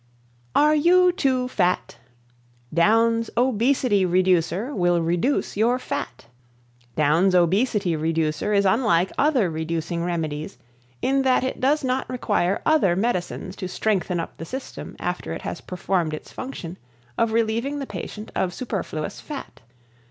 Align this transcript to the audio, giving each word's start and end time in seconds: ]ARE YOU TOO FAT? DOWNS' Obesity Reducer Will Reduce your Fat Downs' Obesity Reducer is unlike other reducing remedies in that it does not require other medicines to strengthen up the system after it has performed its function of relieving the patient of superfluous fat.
]ARE 0.55 0.73
YOU 0.73 1.11
TOO 1.11 1.47
FAT? 1.47 1.97
DOWNS' 2.73 3.29
Obesity 3.37 4.03
Reducer 4.03 4.73
Will 4.73 4.99
Reduce 4.99 5.55
your 5.55 5.77
Fat 5.77 6.25
Downs' 6.95 7.35
Obesity 7.35 7.95
Reducer 7.95 8.51
is 8.51 8.65
unlike 8.65 9.11
other 9.19 9.47
reducing 9.51 10.03
remedies 10.03 10.57
in 11.03 11.21
that 11.21 11.43
it 11.43 11.59
does 11.61 11.83
not 11.83 12.09
require 12.09 12.63
other 12.65 12.95
medicines 12.95 13.55
to 13.57 13.67
strengthen 13.67 14.19
up 14.19 14.35
the 14.37 14.43
system 14.45 14.95
after 14.97 15.33
it 15.33 15.43
has 15.43 15.61
performed 15.61 16.15
its 16.15 16.31
function 16.31 16.79
of 17.15 17.31
relieving 17.31 17.77
the 17.77 17.85
patient 17.85 18.31
of 18.35 18.55
superfluous 18.55 19.21
fat. 19.21 19.61